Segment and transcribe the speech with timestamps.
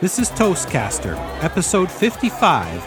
[0.00, 2.80] This is Toastcaster, episode 55,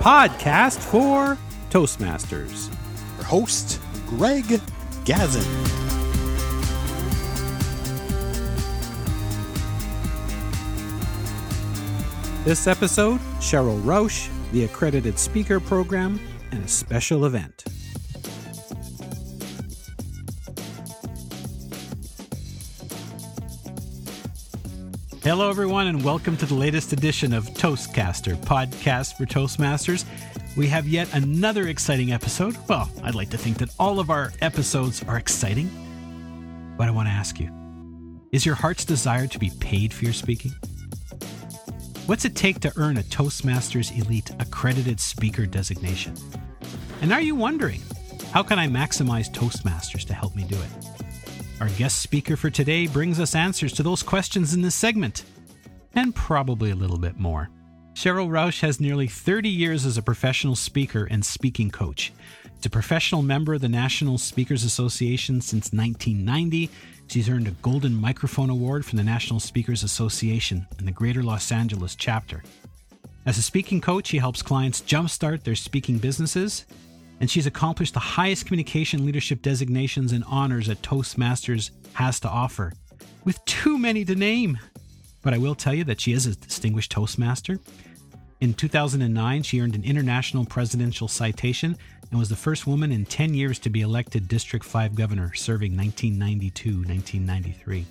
[0.00, 1.38] podcast for
[1.70, 2.68] Toastmasters.
[3.16, 4.44] Your host, Greg
[5.06, 5.46] Gazin.
[12.44, 16.20] This episode, Sheryl Roush, the accredited speaker program,
[16.52, 17.64] and a special event.
[25.28, 30.06] Hello, everyone, and welcome to the latest edition of Toastcaster, podcast for Toastmasters.
[30.56, 32.56] We have yet another exciting episode.
[32.66, 35.68] Well, I'd like to think that all of our episodes are exciting,
[36.78, 37.50] but I want to ask you
[38.32, 40.52] is your heart's desire to be paid for your speaking?
[42.06, 46.16] What's it take to earn a Toastmasters Elite accredited speaker designation?
[47.02, 47.82] And are you wondering,
[48.32, 50.97] how can I maximize Toastmasters to help me do it?
[51.60, 55.24] Our guest speaker for today brings us answers to those questions in this segment,
[55.92, 57.50] and probably a little bit more.
[57.94, 62.12] Sheryl Roush has nearly 30 years as a professional speaker and speaking coach.
[62.54, 66.70] She's a professional member of the National Speakers Association since 1990.
[67.08, 71.50] She's earned a Golden Microphone Award from the National Speakers Association and the Greater Los
[71.50, 72.44] Angeles chapter.
[73.26, 76.66] As a speaking coach, she helps clients jumpstart their speaking businesses
[77.20, 82.72] and she's accomplished the highest communication leadership designations and honors that Toastmasters has to offer,
[83.24, 84.58] with too many to name.
[85.22, 87.58] But I will tell you that she is a distinguished Toastmaster.
[88.40, 91.76] In 2009, she earned an International Presidential Citation
[92.10, 95.76] and was the first woman in 10 years to be elected District 5 governor, serving
[95.76, 97.84] 1992 1993.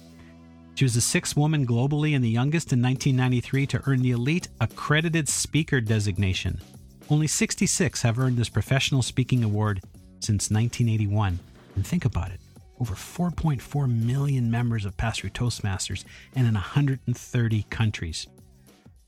[0.75, 4.47] She was the sixth woman globally and the youngest in 1993 to earn the Elite
[4.61, 6.61] Accredited Speaker designation.
[7.09, 9.81] Only 66 have earned this professional speaking award
[10.19, 11.39] since 1981.
[11.75, 12.41] And think about it
[12.79, 16.03] over 4.4 million members of Pass Through Toastmasters
[16.35, 18.27] and in 130 countries.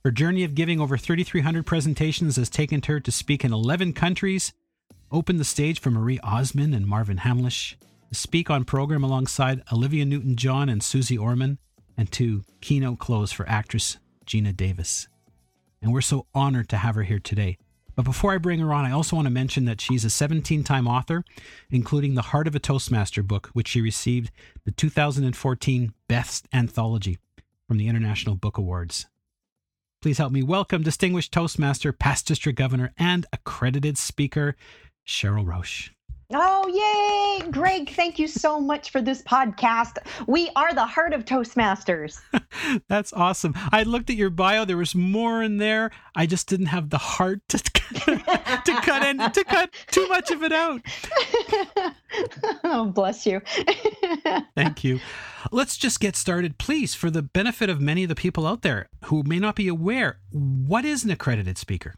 [0.03, 4.54] Her journey of giving over 3,300 presentations has taken her to speak in 11 countries,
[5.11, 7.76] open the stage for Marie Osmond and Marvin Hamlisch,
[8.11, 11.59] speak on program alongside Olivia Newton John and Susie Orman,
[11.98, 15.08] and to keynote close for actress Geena Davis.
[15.82, 17.58] And we're so honored to have her here today.
[17.99, 20.64] But before I bring her on, I also want to mention that she's a 17
[20.64, 21.26] time author,
[21.70, 24.32] including the Heart of a Toastmaster book, which she received
[24.64, 27.17] the 2014 Best Anthology
[27.67, 29.08] from the International Book Awards.
[30.02, 34.55] Please help me welcome Distinguished Toastmaster, past district governor, and accredited speaker,
[35.05, 35.89] Sheryl Roush.
[36.31, 37.49] Oh, yay!
[37.49, 39.97] Greg, thank you so much for this podcast.
[40.27, 42.21] We are the heart of Toastmasters.
[42.87, 43.55] That's awesome.
[43.71, 44.63] I looked at your bio.
[44.63, 45.89] There was more in there.
[46.15, 50.43] I just didn't have the heart to, to cut in, to cut too much of
[50.43, 50.81] it out.
[52.63, 53.41] oh, bless you.
[54.53, 54.99] thank you.
[55.51, 58.87] Let's just get started, please, for the benefit of many of the people out there
[59.05, 60.19] who may not be aware.
[60.29, 61.95] What is an accredited speaker?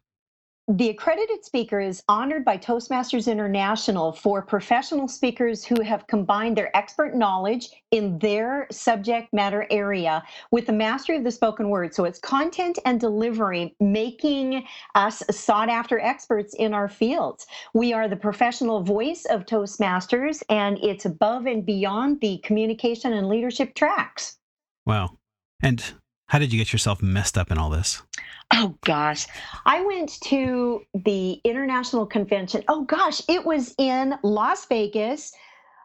[0.67, 6.75] The accredited speaker is honored by Toastmasters International for professional speakers who have combined their
[6.77, 11.95] expert knowledge in their subject matter area with the mastery of the spoken word.
[11.95, 17.47] So it's content and delivery, making us sought after experts in our fields.
[17.73, 23.27] We are the professional voice of Toastmasters, and it's above and beyond the communication and
[23.27, 24.37] leadership tracks.
[24.85, 25.17] Wow.
[25.61, 25.83] And
[26.31, 28.01] how did you get yourself messed up in all this?
[28.53, 29.27] Oh gosh.
[29.65, 32.63] I went to the international convention.
[32.69, 35.33] Oh gosh, it was in Las Vegas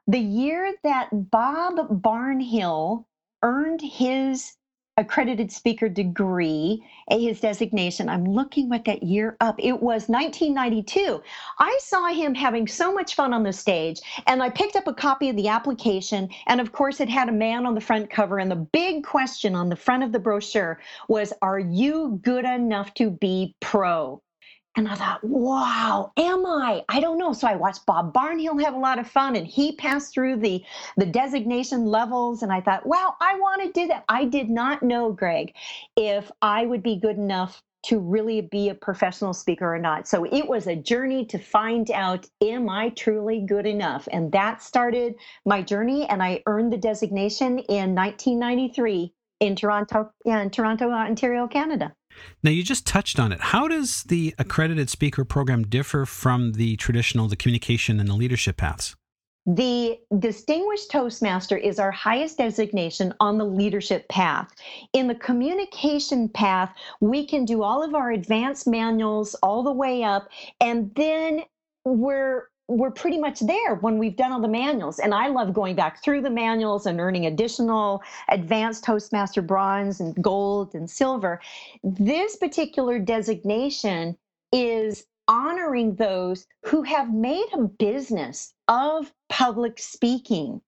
[0.06, 3.06] the year that Bob Barnhill
[3.42, 4.52] earned his
[4.98, 8.08] accredited speaker degree, his designation.
[8.08, 9.56] I'm looking what that year up.
[9.58, 11.22] It was 1992.
[11.58, 14.94] I saw him having so much fun on the stage, and I picked up a
[14.94, 16.28] copy of the application.
[16.46, 18.38] And of course, it had a man on the front cover.
[18.38, 22.94] And the big question on the front of the brochure was Are you good enough
[22.94, 24.22] to be pro?
[24.76, 26.84] And I thought, wow, am I?
[26.90, 27.32] I don't know.
[27.32, 30.62] So I watched Bob Barnhill have a lot of fun and he passed through the,
[30.98, 32.42] the designation levels.
[32.42, 34.04] And I thought, wow, I want to do that.
[34.08, 35.54] I did not know, Greg,
[35.96, 40.08] if I would be good enough to really be a professional speaker or not.
[40.08, 44.08] So it was a journey to find out, am I truly good enough?
[44.10, 45.14] And that started
[45.46, 46.06] my journey.
[46.06, 51.94] And I earned the designation in 1993 in Toronto, in Toronto, Ontario, Canada.
[52.42, 53.40] Now, you just touched on it.
[53.40, 58.56] How does the accredited speaker program differ from the traditional, the communication and the leadership
[58.56, 58.96] paths?
[59.46, 64.50] The Distinguished Toastmaster is our highest designation on the leadership path.
[64.92, 70.02] In the communication path, we can do all of our advanced manuals all the way
[70.02, 70.28] up,
[70.60, 71.42] and then
[71.84, 74.98] we're we're pretty much there when we've done all the manuals.
[74.98, 80.20] And I love going back through the manuals and earning additional advanced Toastmaster bronze and
[80.22, 81.40] gold and silver.
[81.84, 84.16] This particular designation
[84.52, 90.60] is honoring those who have made a business of public speaking.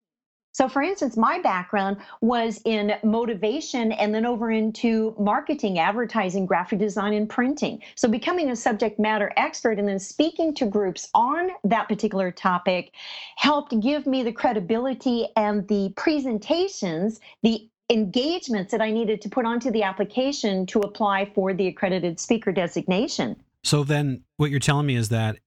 [0.59, 6.81] So, for instance, my background was in motivation and then over into marketing, advertising, graphic
[6.81, 7.81] design, and printing.
[7.95, 12.91] So, becoming a subject matter expert and then speaking to groups on that particular topic
[13.37, 19.45] helped give me the credibility and the presentations, the engagements that I needed to put
[19.45, 23.37] onto the application to apply for the accredited speaker designation.
[23.63, 25.39] So, then what you're telling me is that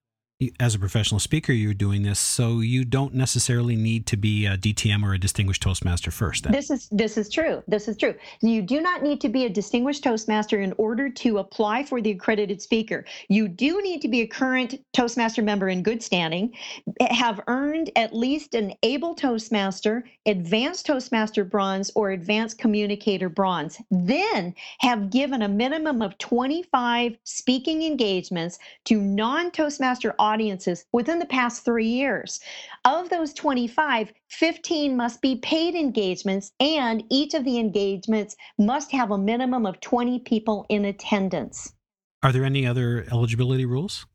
[0.58, 4.56] as a professional speaker, you're doing this, so you don't necessarily need to be a
[4.56, 6.44] DTM or a distinguished Toastmaster first.
[6.44, 6.52] Then.
[6.52, 7.62] This is this is true.
[7.68, 8.14] This is true.
[8.40, 12.10] You do not need to be a distinguished Toastmaster in order to apply for the
[12.10, 13.04] accredited speaker.
[13.28, 16.52] You do need to be a current Toastmaster member in good standing,
[17.00, 23.80] have earned at least an able Toastmaster, advanced Toastmaster bronze, or advanced communicator bronze.
[23.90, 31.26] Then have given a minimum of 25 speaking engagements to non-Toastmaster audiences audiences within the
[31.26, 32.40] past three years.
[32.84, 39.10] Of those 25, 15 must be paid engagements, and each of the engagements must have
[39.10, 41.74] a minimum of 20 people in attendance.
[42.22, 44.06] Are there any other eligibility rules?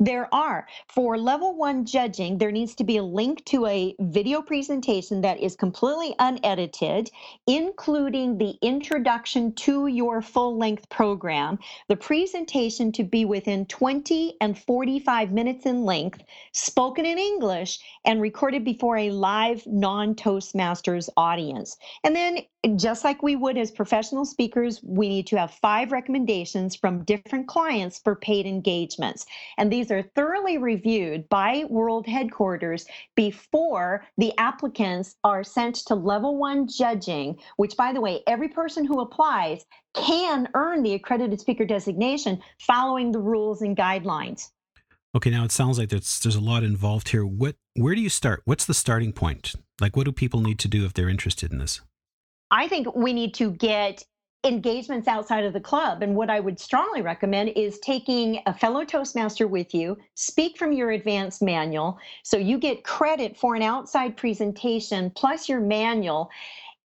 [0.00, 0.66] There are.
[0.88, 5.40] For level one judging, there needs to be a link to a video presentation that
[5.40, 7.10] is completely unedited,
[7.46, 14.58] including the introduction to your full length program, the presentation to be within 20 and
[14.58, 16.22] 45 minutes in length,
[16.52, 21.76] spoken in English, and recorded before a live non Toastmasters audience.
[22.02, 22.38] And then
[22.76, 27.46] just like we would as professional speakers, we need to have five recommendations from different
[27.46, 29.26] clients for paid engagements.
[29.58, 36.36] And these are thoroughly reviewed by World Headquarters before the applicants are sent to level
[36.36, 39.64] one judging, which, by the way, every person who applies
[39.94, 44.50] can earn the accredited speaker designation following the rules and guidelines.
[45.16, 47.24] Okay, now it sounds like there's there's a lot involved here.
[47.24, 48.42] What where do you start?
[48.44, 49.54] What's the starting point?
[49.80, 51.80] Like what do people need to do if they're interested in this?
[52.50, 54.04] I think we need to get
[54.44, 56.02] engagements outside of the club.
[56.02, 60.72] And what I would strongly recommend is taking a fellow Toastmaster with you, speak from
[60.72, 61.98] your advanced manual.
[62.22, 66.30] So you get credit for an outside presentation plus your manual.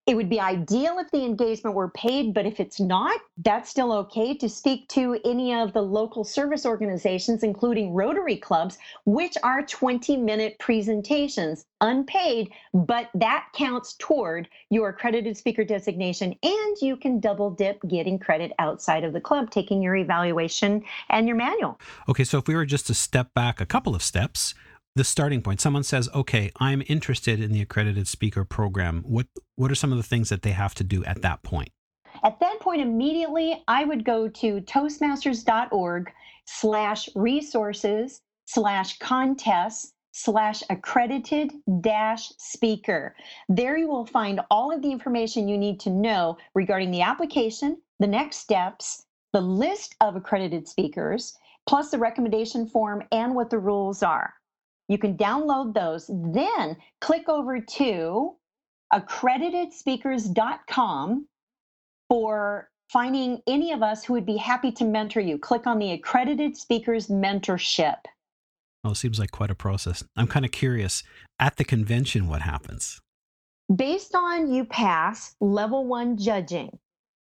[0.06, 3.92] It would be ideal if the engagement were paid, but if it's not, that's still
[3.94, 9.62] okay to speak to any of the local service organizations, including Rotary clubs, which are
[9.62, 16.36] 20 minute presentations, unpaid, but that counts toward your accredited speaker designation.
[16.42, 21.28] And you can double dip getting credit outside of the club, taking your evaluation and
[21.28, 21.80] your manual.
[22.08, 24.56] Okay, so if we were just to step back a couple of steps,
[24.96, 25.62] the starting point.
[25.62, 29.98] Someone says, "Okay, I'm interested in the accredited speaker program." What what are some of
[29.98, 31.70] the things that they have to do at that point?
[32.24, 36.12] At that point, immediately, I would go to toastmasters.org
[36.46, 43.16] slash resources slash contests slash accredited dash speaker.
[43.48, 47.82] There you will find all of the information you need to know regarding the application,
[48.00, 51.38] the next steps, the list of accredited speakers,
[51.68, 54.34] plus the recommendation form and what the rules are.
[54.90, 56.10] You can download those.
[56.10, 58.36] Then click over to
[58.92, 61.28] accreditedspeakers.com
[62.10, 65.38] for finding any of us who would be happy to mentor you.
[65.38, 67.98] Click on the Accredited Speakers Mentorship.
[68.84, 70.04] Well, it seems like quite a process.
[70.18, 71.04] I'm kind of curious
[71.40, 73.00] at the convention, what happens?
[73.74, 76.80] Based on you pass level one judging,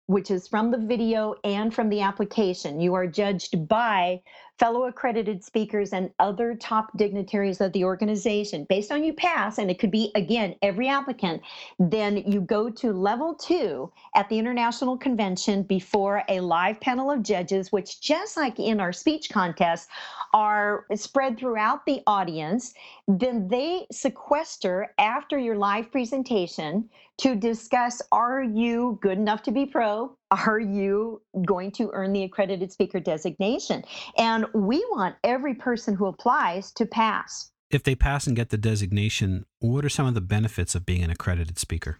[0.07, 4.21] which is from the video and from the application, you are judged by
[4.57, 8.65] fellow accredited speakers, and other top dignitaries of the organization.
[8.69, 11.41] Based on you pass, and it could be again every applicant,
[11.77, 17.21] then you go to level two at the International Convention before a live panel of
[17.21, 19.89] judges, which just like in our speech contest,
[20.33, 22.73] are spread throughout the audience.
[23.07, 29.65] Then they sequester after your live presentation to discuss are you good enough to be
[29.65, 30.15] pro?
[30.31, 33.83] Are you going to earn the accredited speaker designation?
[34.17, 37.51] And we want every person who applies to pass.
[37.71, 41.03] If they pass and get the designation, what are some of the benefits of being
[41.03, 41.99] an accredited speaker?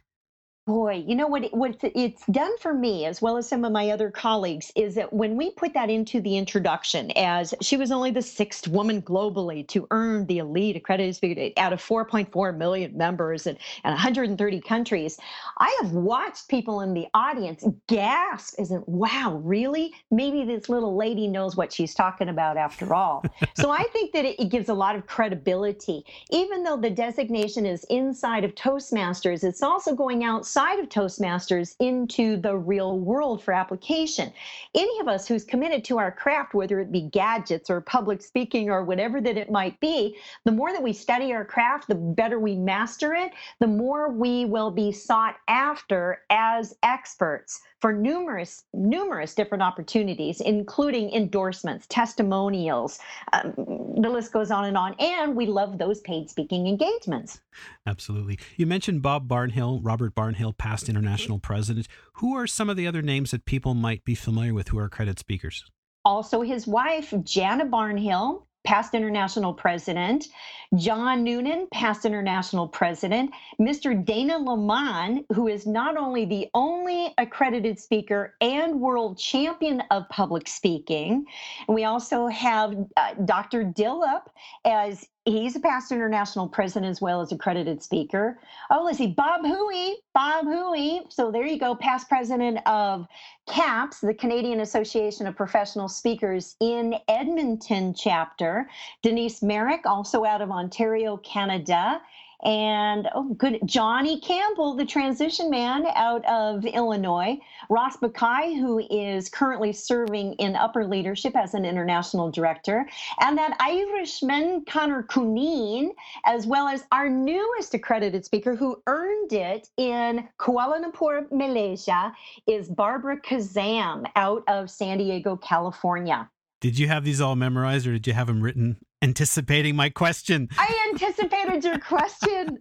[0.67, 1.43] Boy, you know what?
[1.53, 5.13] What it's done for me, as well as some of my other colleagues, is that
[5.13, 9.67] when we put that into the introduction, as she was only the sixth woman globally
[9.67, 15.19] to earn the elite accredited speaker out of 4.4 million members and, and 130 countries,
[15.59, 19.93] I have watched people in the audience gasp, "Isn't wow, really?
[20.09, 23.23] Maybe this little lady knows what she's talking about after all."
[23.55, 27.67] so I think that it, it gives a lot of credibility, even though the designation
[27.67, 29.43] is inside of Toastmasters.
[29.43, 34.31] It's also going outside outside of Toastmasters into the real world for application.
[34.73, 38.69] Any of us who's committed to our craft, whether it be gadgets or public speaking
[38.69, 42.39] or whatever that it might be, the more that we study our craft, the better
[42.39, 49.35] we master it, the more we will be sought after as experts for numerous numerous
[49.35, 52.97] different opportunities including endorsements testimonials
[53.31, 53.53] um,
[54.01, 57.41] the list goes on and on and we love those paid speaking engagements.
[57.85, 58.39] Absolutely.
[58.57, 61.87] You mentioned bob barnhill robert barnhill past international president.
[62.13, 64.89] Who are some of the other names that people might be familiar with who are
[64.89, 65.63] credit speakers?
[66.03, 70.27] Also his wife jana barnhill past international president,
[70.75, 74.03] John Noonan, past international president, Mr.
[74.03, 80.47] Dana LaMon, who is not only the only accredited speaker and world champion of public
[80.47, 81.25] speaking,
[81.67, 83.63] and we also have uh, Dr.
[83.63, 84.23] Dilip
[84.65, 88.39] as he's a past international president as well as accredited speaker.
[88.69, 91.01] Oh, let's see, Bob Hooey, Bob Hooey.
[91.09, 93.07] So there you go, past president of
[93.47, 98.69] CAPS, the Canadian Association of Professional Speakers in Edmonton chapter.
[99.01, 102.01] Denise Marek, also out of Ontario, Canada
[102.43, 107.37] and oh good johnny campbell the transition man out of illinois.
[107.69, 112.87] Ross Bakai, who is currently serving in upper leadership as an international director.
[113.19, 115.89] And that irishman connor Cunneen,
[116.25, 122.13] as well as our newest accredited speaker who earned it in kuala lumpur malaysia
[122.47, 126.29] is barbara Khozam out of san diego california
[126.65, 130.49] did you have these all memorized or did you have them written anticipating my question?
[130.57, 132.57] I anticipated your question.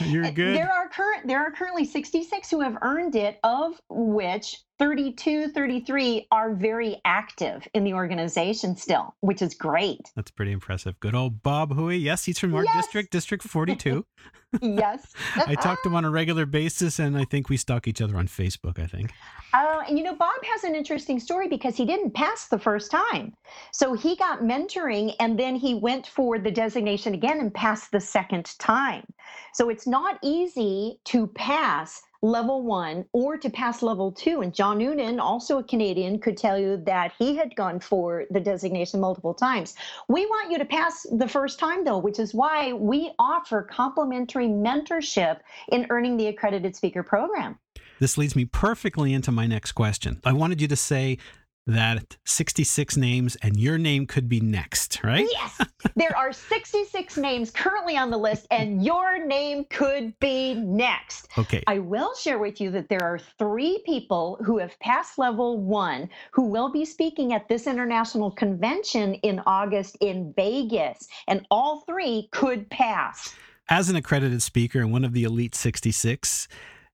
[0.00, 0.54] You're good.
[0.54, 6.28] There are current there are currently 66 who have earned it of which 32, 33
[6.30, 10.12] are very active in the organization still, which is great.
[10.14, 11.00] That's pretty impressive.
[11.00, 11.96] Good old Bob Hooey.
[11.96, 12.76] Yes, he's from our yes.
[12.76, 14.04] district, District 42.
[14.62, 15.12] yes.
[15.36, 18.16] I talk to him on a regular basis, and I think we stalk each other
[18.16, 19.12] on Facebook, I think.
[19.52, 23.34] And you know, Bob has an interesting story because he didn't pass the first time.
[23.72, 28.00] So he got mentoring and then he went for the designation again and passed the
[28.00, 29.06] second time.
[29.54, 34.40] So it's not easy to pass level one or to pass level two.
[34.40, 38.40] And John Noonan, also a Canadian, could tell you that he had gone for the
[38.40, 39.74] designation multiple times.
[40.08, 44.48] We want you to pass the first time, though, which is why we offer complimentary
[44.48, 45.38] mentorship
[45.70, 47.58] in earning the accredited speaker program.
[48.00, 50.20] This leads me perfectly into my next question.
[50.24, 51.18] I wanted you to say
[51.68, 55.28] that 66 names and your name could be next, right?
[55.30, 55.60] Yes.
[55.96, 61.28] there are 66 names currently on the list and your name could be next.
[61.36, 61.62] Okay.
[61.66, 66.08] I will share with you that there are three people who have passed level one
[66.32, 72.28] who will be speaking at this international convention in August in Vegas, and all three
[72.32, 73.34] could pass.
[73.68, 76.48] As an accredited speaker and one of the Elite 66,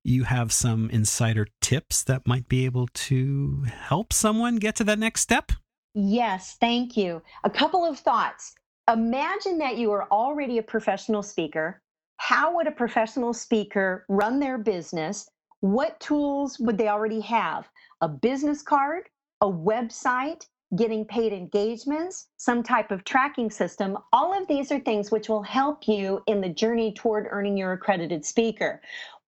[0.04, 4.98] you have some insider tips that might be able to help someone get to that
[4.98, 5.50] next step?
[5.94, 7.22] Yes, thank you.
[7.44, 8.54] A couple of thoughts.
[8.92, 11.80] Imagine that you are already a professional speaker.
[12.18, 15.28] How would a professional speaker run their business?
[15.60, 17.68] What tools would they already have?
[18.02, 19.04] A business card,
[19.40, 20.46] a website,
[20.76, 23.96] getting paid engagements, some type of tracking system.
[24.12, 27.72] All of these are things which will help you in the journey toward earning your
[27.72, 28.82] accredited speaker.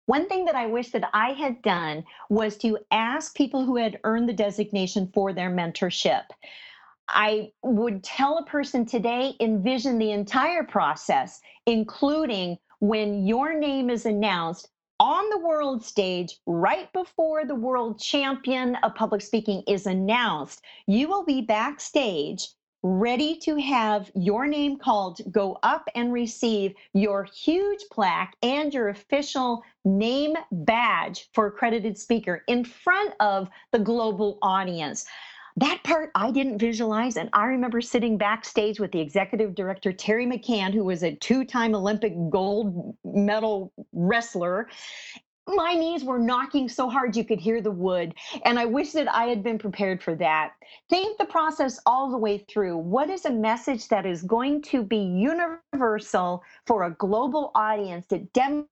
[0.05, 3.99] One thing that I wish that I had done was to ask people who had
[4.03, 6.23] earned the designation for their mentorship.
[7.07, 14.05] I would tell a person today, envision the entire process, including when your name is
[14.05, 14.69] announced
[14.99, 21.07] on the world stage, right before the world champion of public speaking is announced, you
[21.07, 22.49] will be backstage
[22.83, 28.89] ready to have your name called, go up and receive your huge plaque and your
[28.89, 35.05] official name badge for accredited speaker in front of the global audience.
[35.55, 37.15] That part I didn't visualize.
[37.15, 41.45] And I remember sitting backstage with the executive director, Terry McCann, who was a two
[41.45, 44.67] time Olympic gold medal wrestler
[45.47, 48.13] my knees were knocking so hard you could hear the wood.
[48.45, 50.53] And I wish that I had been prepared for that.
[50.89, 52.77] Think the process all the way through.
[52.77, 58.31] What is a message that is going to be universal for a global audience that
[58.33, 58.69] demonstrates?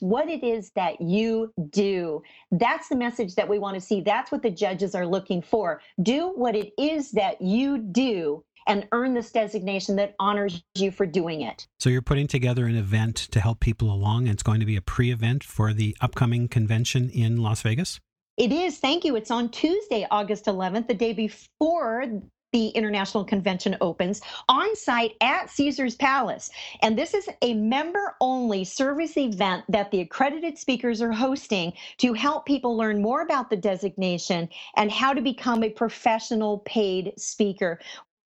[0.00, 2.22] what it is that you do.
[2.52, 4.00] That's the message that we want to see.
[4.00, 5.82] That's what the judges are looking for.
[6.02, 11.06] Do what it is that you do and earn this designation that honors you for
[11.06, 11.66] doing it.
[11.78, 14.76] So you're putting together an event to help people along, and it's going to be
[14.76, 18.00] a pre event for the upcoming convention in Las Vegas?
[18.36, 18.78] It is.
[18.78, 19.16] Thank you.
[19.16, 22.06] It's on Tuesday, August 11th, the day before
[22.52, 26.50] the International Convention opens on site at Caesars Palace.
[26.82, 32.12] And this is a member only service event that the accredited speakers are hosting to
[32.12, 37.80] help people learn more about the designation and how to become a professional paid speaker.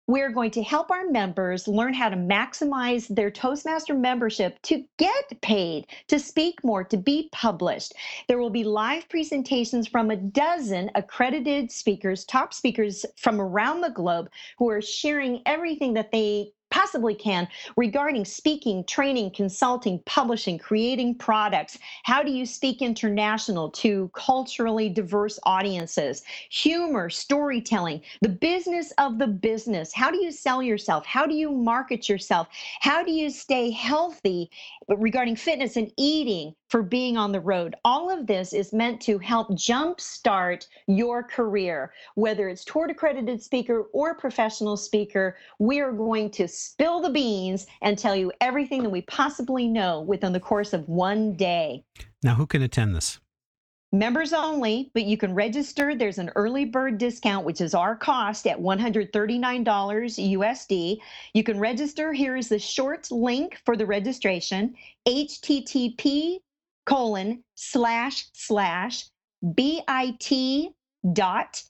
[0.07, 5.41] We're going to help our members learn how to maximize their Toastmaster membership to get
[5.41, 7.95] paid, to speak more, to be published.
[8.29, 13.89] There will be live presentations from a dozen accredited speakers, top speakers from around the
[13.89, 21.15] globe, who are sharing everything that they possibly can regarding speaking, training, consulting, publishing, creating
[21.15, 21.79] products.
[22.03, 26.25] How do you speak international to culturally diverse audiences?
[26.51, 29.95] Humor, storytelling, the business of the business.
[29.95, 31.07] How do you sell yourself?
[31.07, 32.49] How do you market yourself?
[32.81, 34.51] How do you stay healthy
[34.89, 37.77] regarding fitness and eating for being on the road?
[37.85, 43.83] All of this is meant to help jumpstart your career, whether it's tour accredited speaker
[43.93, 45.37] or professional speaker.
[45.61, 50.01] We are going to spill the beans and tell you everything that we possibly know
[50.01, 51.85] within the course of one day.
[52.25, 53.21] Now, who can attend this?
[53.93, 55.95] Members only, but you can register.
[55.95, 60.99] There's an early bird discount, which is our cost at $139 USD.
[61.35, 62.13] You can register.
[62.13, 64.75] Here is the short link for the registration
[65.07, 66.41] http
[66.87, 69.05] colon slash slash
[69.55, 69.85] bit
[71.13, 71.63] dot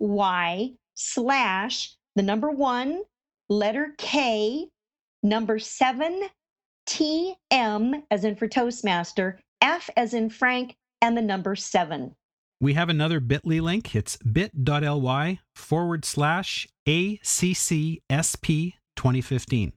[0.00, 3.02] ly slash the number one
[3.48, 4.68] letter K,
[5.22, 6.28] number seven,
[6.86, 12.14] TM as in for Toastmaster, F as in Frank, and the number seven.
[12.60, 13.94] We have another bit.ly link.
[13.94, 19.72] It's bit.ly forward slash ACCSP 2015.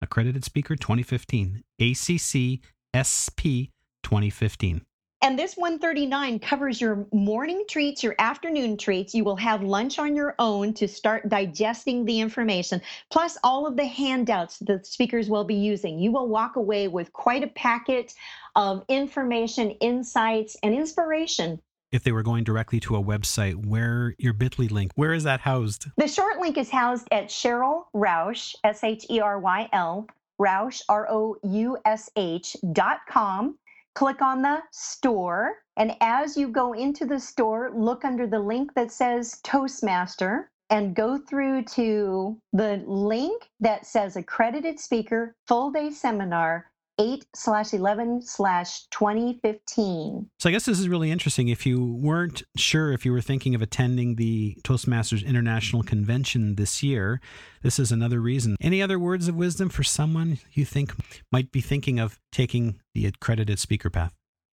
[0.00, 1.62] Accredited Speaker 2015.
[1.80, 3.70] ACCSP
[4.02, 4.82] 2015.
[5.24, 9.14] And this 139 covers your morning treats, your afternoon treats.
[9.14, 13.76] You will have lunch on your own to start digesting the information, plus all of
[13.76, 16.00] the handouts the speakers will be using.
[16.00, 18.14] You will walk away with quite a packet
[18.56, 21.60] of information, insights, and inspiration
[21.92, 25.40] if they were going directly to a website, where your bit.ly link, where is that
[25.40, 25.86] housed?
[25.98, 30.08] The short link is housed at Sheryl Roush, S H E R Y L,
[30.40, 33.58] Roush, R O U S H dot com
[33.94, 35.56] click on the store.
[35.76, 40.96] And as you go into the store, look under the link that says Toastmaster and
[40.96, 46.71] go through to the link that says accredited speaker full day seminar
[47.02, 50.30] 8 slash 11 slash 2015.
[50.38, 51.48] So I guess this is really interesting.
[51.48, 56.80] If you weren't sure if you were thinking of attending the Toastmasters International Convention this
[56.80, 57.20] year,
[57.62, 58.56] this is another reason.
[58.60, 60.92] Any other words of wisdom for someone you think
[61.32, 64.14] might be thinking of taking the accredited speaker path?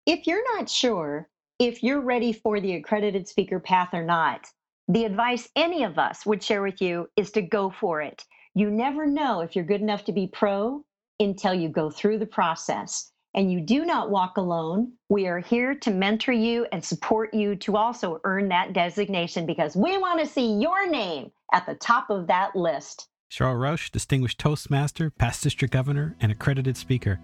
[0.05, 1.29] If you're not sure
[1.61, 4.49] if you're ready for the accredited speaker path or not,
[4.89, 8.25] the advice any of us would share with you is to go for it.
[8.55, 10.85] You never know if you're good enough to be pro
[11.23, 13.11] until you go through the process.
[13.35, 14.93] And you do not walk alone.
[15.09, 19.75] We are here to mentor you and support you to also earn that designation because
[19.75, 23.09] we want to see your name at the top of that list.
[23.31, 27.19] Sheryl Roush, Distinguished Toastmaster, past district governor, and accredited speaker.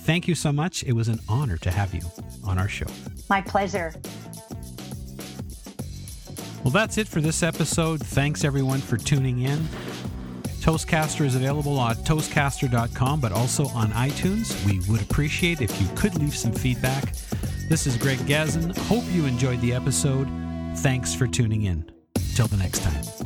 [0.00, 0.82] Thank you so much.
[0.82, 2.00] It was an honor to have you
[2.44, 2.86] on our show.
[3.30, 3.94] My pleasure.
[6.64, 8.00] Well, that's it for this episode.
[8.00, 9.68] Thanks everyone for tuning in.
[10.62, 14.54] Toastcaster is available on toastcaster.com, but also on iTunes.
[14.64, 17.14] We would appreciate if you could leave some feedback.
[17.68, 18.76] This is Greg Gazin.
[18.86, 20.28] Hope you enjoyed the episode.
[20.76, 21.90] Thanks for tuning in.
[22.36, 23.21] Till the next time.